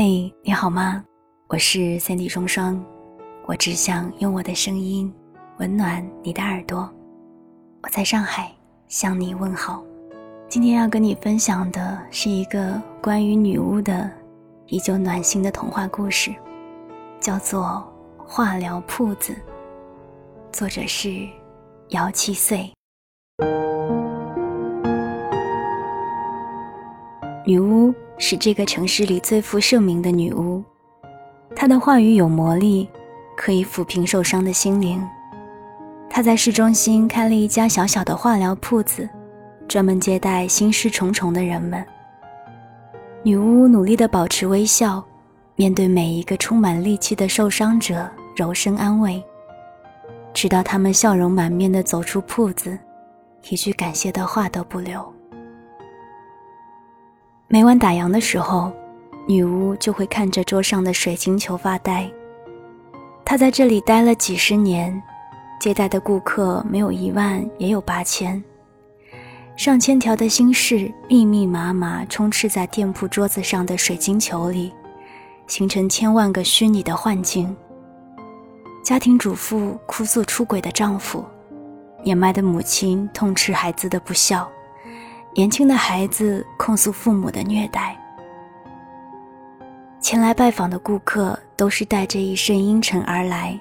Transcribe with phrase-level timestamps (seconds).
[0.00, 1.04] 嘿，你好吗？
[1.48, 2.80] 我是三 D 双双，
[3.46, 5.12] 我只想用我的声音
[5.56, 6.88] 温暖你的耳朵。
[7.82, 8.48] 我在上海
[8.86, 9.82] 向你问好。
[10.48, 14.08] 今天要跟你分享的是一个关于女巫的
[14.68, 16.32] 依旧暖心的童话故事，
[17.18, 17.84] 叫做
[18.22, 19.32] 《化疗铺子》，
[20.52, 21.26] 作者是
[21.88, 22.72] 姚七岁。
[27.44, 30.62] 女巫是这个城市里最负盛名的女巫，
[31.54, 32.88] 她的话语有魔力，
[33.36, 35.02] 可以抚平受伤的心灵。
[36.10, 39.08] 她在市中心开了一家小小的化疗铺子，
[39.68, 41.84] 专门接待心事重重的人们。
[43.22, 45.04] 女巫努力地保持微笑，
[45.54, 49.22] 面对每一个充满戾气的受伤者，柔声安慰，
[50.32, 52.78] 直到他们笑容满面地走出铺子，
[53.50, 55.17] 一句感谢的话都不留。
[57.50, 58.70] 每晚打烊的时候，
[59.26, 62.06] 女巫就会看着桌上的水晶球发呆。
[63.24, 65.02] 她在这里待了几十年，
[65.58, 68.44] 接待的顾客没有一万也有八千，
[69.56, 74.70] 上千条的心事密密麻麻充斥在店铺桌子上的水晶球里，
[75.46, 77.56] 形成千万个虚拟的幻境。
[78.84, 81.24] 家庭主妇哭诉出轨的丈夫，
[82.04, 84.46] 年迈的母亲痛斥孩子的不孝。
[85.34, 87.96] 年轻的孩子控诉父母的虐待，
[90.00, 93.58] 前来拜访的顾客都是带着一身阴沉而来，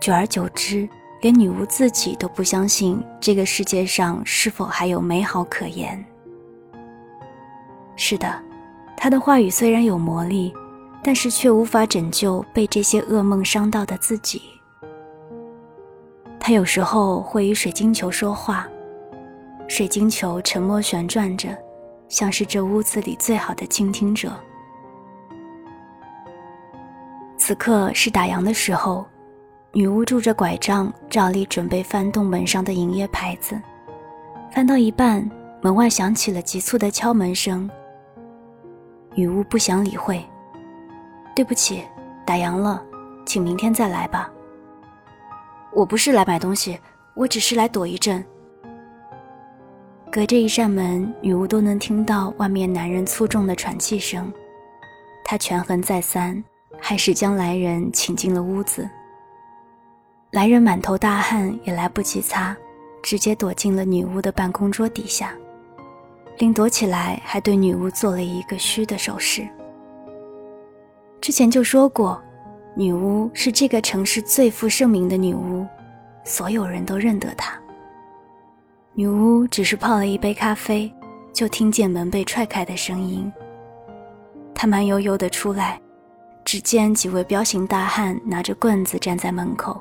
[0.00, 0.86] 久而久之，
[1.22, 6.04] 连女巫自己都不相信这个世界上是否还有美好可言。
[7.96, 8.42] 是的，
[8.96, 10.52] 她的话语虽然有魔力，
[11.02, 14.42] 但是却无法拯救被这些噩梦伤到的自己。
[16.38, 18.68] 她有时候会与水晶球说话。
[19.68, 21.56] 水晶球沉默旋转着，
[22.08, 24.32] 像是这屋子里最好的倾听者。
[27.36, 29.06] 此刻是打烊的时候，
[29.72, 33.60] 女巫拄着拐杖，照例准备翻动门上的营业牌子。
[34.50, 37.70] 翻到一半，门外响起了急促的敲门声。
[39.14, 40.24] 女巫不想理会，
[41.36, 41.84] 对不起，
[42.24, 42.82] 打烊了，
[43.26, 44.30] 请明天再来吧。
[45.74, 46.80] 我不是来买东西，
[47.14, 48.24] 我只是来躲一阵。
[50.10, 54.32] 隔着一扇门，女巫都能听到外面男人粗重的喘气声。
[55.22, 56.42] 她权衡再三，
[56.80, 58.88] 还是将来人请进了屋子。
[60.30, 62.56] 来人满头大汗，也来不及擦，
[63.02, 65.34] 直接躲进了女巫的办公桌底下。
[66.38, 69.46] 临躲起来，还对女巫做了一个虚的手势。
[71.20, 72.20] 之前就说过，
[72.74, 75.66] 女巫是这个城市最负盛名的女巫，
[76.24, 77.60] 所有人都认得她。
[78.98, 80.92] 女巫只是泡了一杯咖啡，
[81.32, 83.32] 就听见门被踹开的声音。
[84.52, 85.80] 她慢悠悠地出来，
[86.44, 89.80] 只见几位彪形大汉拿着棍子站在门口。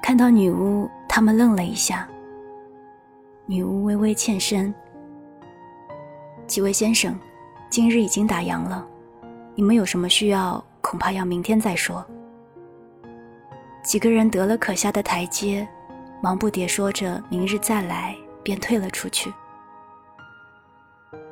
[0.00, 2.08] 看到女巫，他们愣了一下。
[3.46, 4.72] 女巫微微欠身
[6.46, 7.18] ：“几位先生，
[7.68, 8.86] 今日已经打烊了，
[9.56, 12.06] 你们有什么需要，恐怕要明天再说。”
[13.82, 15.66] 几个人得了可下的台阶。
[16.24, 19.30] 忙不迭说着“明日再来”，便退了出去。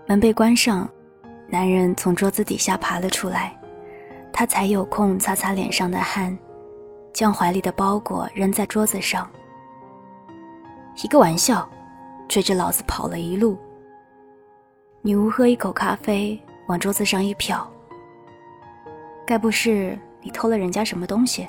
[0.07, 0.87] 门被关上，
[1.49, 3.59] 男人从桌子底下爬了出来，
[4.31, 6.37] 他才有空擦擦脸上的汗，
[7.11, 9.27] 将怀里的包裹扔在桌子上。
[11.03, 11.67] 一个玩笑，
[12.29, 13.57] 追着老子跑了一路。
[15.01, 17.65] 女巫喝一口咖啡，往桌子上一瞟
[19.27, 21.49] ：“该不是你偷了人家什么东西？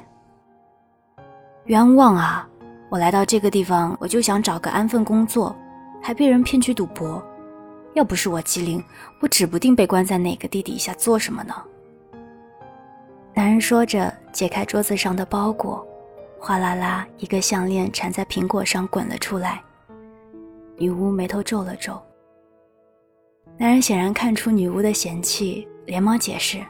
[1.65, 2.47] 冤枉啊！”
[2.93, 5.55] 我来到这个地方，我就想找个安分工作，
[5.99, 7.19] 还被人骗去赌博。
[7.95, 8.83] 要不是我机灵，
[9.19, 11.55] 我指不定被关在哪个地底下做什么呢。
[13.33, 15.83] 男人说着，解开桌子上的包裹，
[16.37, 19.59] 哗啦啦，一个项链缠在苹果上滚了出来。
[20.77, 21.99] 女巫眉头皱了皱。
[23.57, 26.63] 男人显然看出女巫的嫌弃，连忙解释：“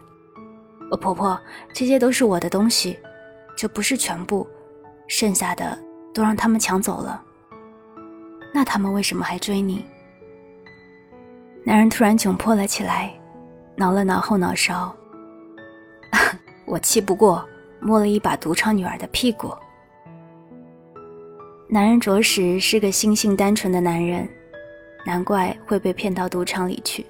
[0.89, 1.37] 我婆婆，
[1.73, 2.97] 这些都是我的东西，
[3.57, 4.47] 这不是全部，
[5.09, 5.77] 剩下的。”
[6.13, 7.21] 都让他们抢走了，
[8.53, 9.83] 那他们为什么还追你？
[11.63, 13.13] 男人突然窘迫了起来，
[13.75, 14.95] 挠了挠后脑勺。
[16.65, 17.43] 我气不过，
[17.79, 19.51] 摸了一把赌场女儿的屁股。
[21.67, 24.29] 男人着实是个心性单纯的男人，
[25.05, 27.05] 难怪会被骗到赌场里去。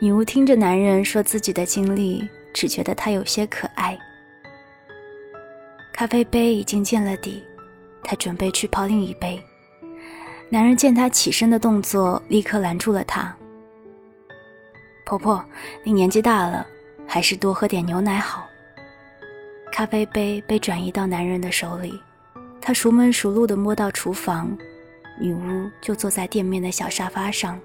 [0.00, 3.98] 女巫听着男人说自己的经历，只觉得他有些可爱。
[5.92, 7.42] 咖啡杯已经见了底。
[8.02, 9.42] 她准备去泡另一杯，
[10.48, 13.34] 男人见她起身的动作，立刻拦住了她。
[15.04, 15.44] 婆婆，
[15.84, 16.66] 你年纪大了，
[17.06, 18.46] 还是多喝点牛奶好。
[19.72, 21.98] 咖啡杯被转移到男人的手里，
[22.60, 24.56] 他熟门熟路地摸到厨房，
[25.20, 27.58] 女巫就坐在店面的小沙发上，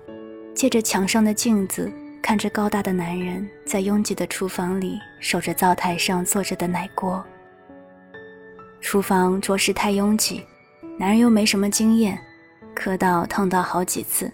[0.53, 1.91] 借着墙上的镜子
[2.21, 7.25] 看着高大的男人在拥挤的厨房里守着灶台上坐着的奶锅。
[8.83, 10.45] 厨房着实太拥挤，
[10.99, 12.19] 男人又没什么经验，
[12.75, 14.29] 磕到烫到好几次，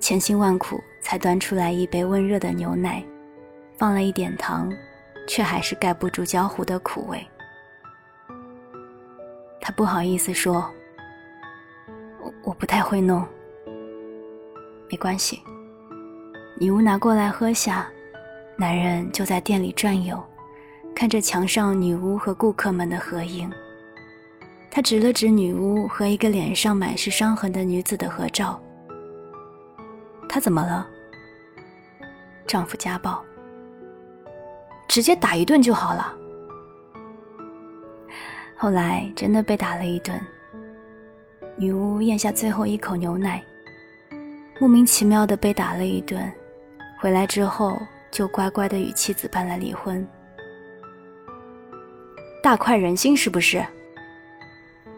[0.00, 3.04] 千辛万苦才端出来一杯温热的牛奶。
[3.76, 4.72] 放了一点糖，
[5.28, 7.24] 却还是盖不住焦糊的苦味。
[9.60, 10.68] 他不好意思说
[12.24, 13.24] ：“我我不太会弄。”
[14.90, 15.42] 没关系，
[16.58, 17.86] 女巫拿过来喝下。
[18.56, 20.20] 男人就在店里转悠，
[20.94, 23.52] 看着墙上女巫和顾客们的合影。
[24.76, 28.60] 他指了指女巫和一个脸上满是伤痕的女子的合照。
[30.28, 30.86] 她怎么了？
[32.46, 33.24] 丈夫家暴。
[34.86, 36.14] 直接打一顿就好了。
[38.54, 40.20] 后来真的被打了一顿。
[41.56, 43.42] 女巫咽下最后一口牛奶，
[44.60, 46.30] 莫名其妙的被打了一顿，
[47.00, 47.80] 回来之后
[48.10, 50.06] 就乖乖的与妻子办了离婚。
[52.42, 53.64] 大快人心是不是？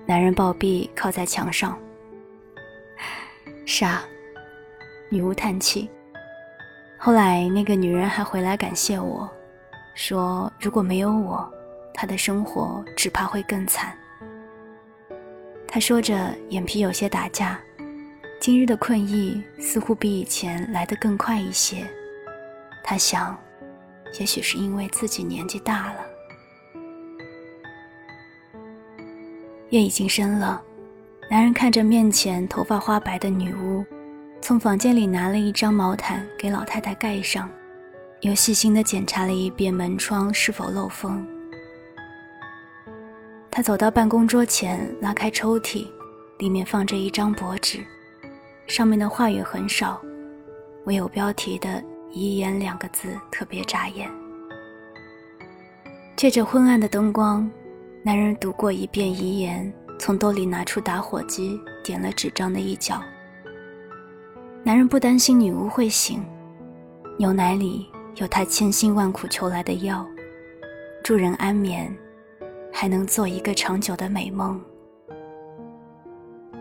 [0.09, 1.79] 男人暴毙靠在墙上。
[3.67, 4.03] 是啊，
[5.11, 5.87] 女巫叹气。
[6.97, 9.29] 后来那个女人还回来感谢我。
[9.95, 11.47] 说：“如果没有我，
[11.93, 13.95] 她的生活只怕会更惨。”
[15.69, 17.61] 他说着，眼皮有些打架。
[18.41, 21.87] 今日的困意似乎比以前来得更快一些。
[22.83, 23.39] 他想，
[24.19, 26.01] 也许是因为自己年纪大了。
[29.71, 30.63] 夜已经深了，
[31.31, 33.85] 男人看着面前头发花白的女巫，
[34.41, 37.49] 从房间里拿了一张毛毯给老太太盖上。
[38.23, 41.25] 又细心地检查了一遍门窗是否漏风。
[43.49, 45.87] 他走到办公桌前，拉开抽屉，
[46.39, 47.79] 里面放着一张薄纸，
[48.67, 50.01] 上面的话语很少，
[50.85, 51.81] 唯有标题的
[52.11, 54.11] “遗言”两个字特别扎眼。
[56.17, 57.49] 借着昏暗的灯光，
[58.09, 63.03] 男人读过一遍遗言，从兜里拿出打火机，点了纸张的一角。
[64.63, 66.25] 男人不担心女巫会醒，
[67.19, 67.87] 牛奶里。
[68.15, 70.07] 有他千辛万苦求来的药，
[71.05, 71.95] 助人安眠，
[72.73, 74.59] 还能做一个长久的美梦。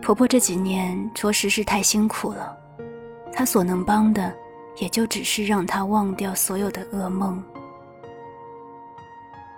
[0.02, 2.54] 婆婆这几年着实是太辛苦了，
[3.32, 4.36] 她所能帮的，
[4.76, 7.42] 也就只是让她忘掉所有的噩梦。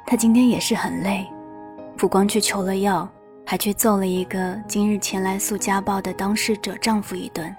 [0.07, 1.27] 她今天也是很累，
[2.01, 3.07] 不光去求了药，
[3.45, 7.55] 还去揍了一个今日前来诉家暴的当事者丈夫一顿。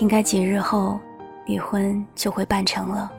[0.00, 1.00] 应该几日后，
[1.46, 3.10] 离婚就会办成了。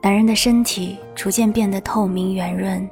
[0.00, 2.88] 男人的身体逐渐变得透明圆润，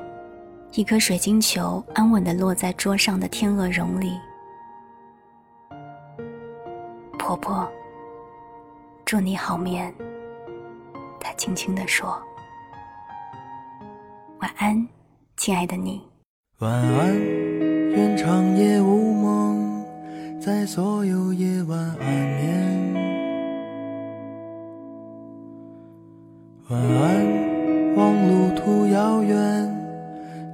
[0.73, 4.19] 一颗水晶球安稳地落在桌上的天鹅绒里。
[7.17, 7.71] 婆婆，
[9.05, 9.95] 祝你好眠。
[11.21, 12.21] 他轻轻地说
[14.41, 14.89] ：“晚安，
[15.37, 16.01] 亲爱的你。”
[16.61, 17.15] 晚安，
[17.91, 19.85] 愿长夜无梦，
[20.41, 22.95] 在所有夜晚安眠。
[26.71, 29.37] 晚安，望路途遥远，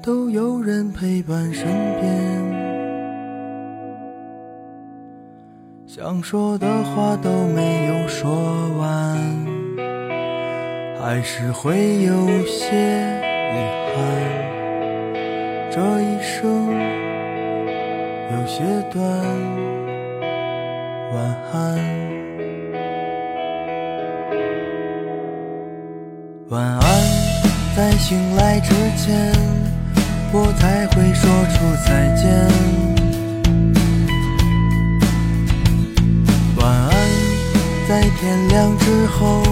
[0.02, 1.64] 都有人陪伴身
[2.00, 2.56] 边。
[5.86, 8.28] 想说的话都没有说
[8.78, 9.16] 完，
[11.00, 13.15] 还是会有些
[18.58, 19.04] 有些短，
[21.12, 21.16] 晚
[21.52, 21.54] 安。
[26.48, 26.80] 晚安，
[27.76, 29.30] 在醒来之前，
[30.32, 32.24] 我才会说出再见。
[36.56, 36.90] 晚安，
[37.86, 39.42] 在天亮之后，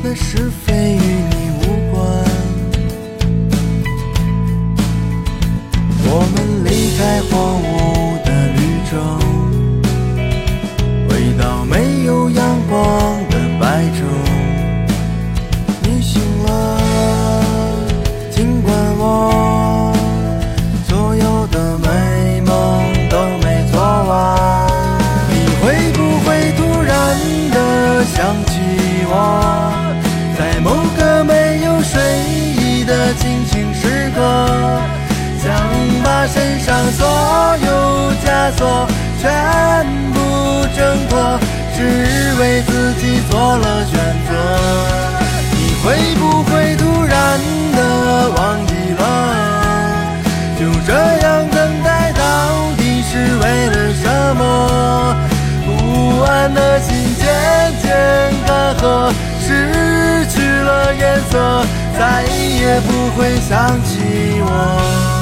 [0.00, 1.62] 那是非与你无
[1.92, 2.00] 关。
[6.04, 6.51] 我们
[12.72, 13.31] 光。
[59.40, 61.64] 失去了颜色，
[61.98, 65.21] 再也不会想起我。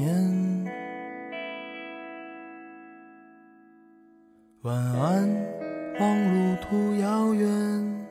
[4.63, 5.27] 晚安，
[5.99, 8.07] 望路途遥远，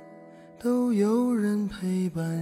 [0.59, 2.40] 都有人陪伴